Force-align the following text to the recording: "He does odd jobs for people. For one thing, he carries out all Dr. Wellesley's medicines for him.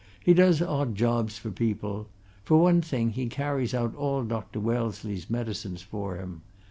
"He 0.19 0.33
does 0.33 0.63
odd 0.63 0.95
jobs 0.95 1.37
for 1.37 1.51
people. 1.51 2.07
For 2.43 2.57
one 2.57 2.81
thing, 2.81 3.11
he 3.11 3.27
carries 3.27 3.75
out 3.75 3.93
all 3.93 4.23
Dr. 4.23 4.59
Wellesley's 4.59 5.29
medicines 5.29 5.83
for 5.83 6.15
him. 6.17 6.41